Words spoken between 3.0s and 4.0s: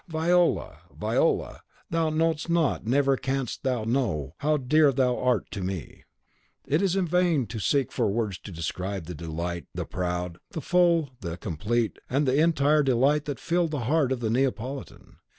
canst thou